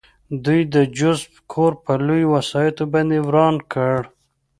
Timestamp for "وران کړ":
3.25-3.99